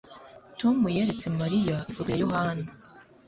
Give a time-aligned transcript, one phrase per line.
[0.59, 2.65] Tom yeretse Mariya ifoto ya Yohana